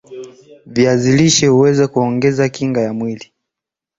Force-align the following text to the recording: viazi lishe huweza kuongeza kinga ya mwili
viazi 0.65 1.11
lishe 1.17 1.47
huweza 1.47 1.87
kuongeza 1.87 2.49
kinga 2.49 2.81
ya 2.81 2.93
mwili 2.93 3.33